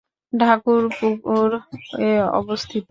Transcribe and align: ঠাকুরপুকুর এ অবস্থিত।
ঠাকুরপুকুর 0.33 1.49
এ 2.01 2.11
অবস্থিত। 2.33 2.79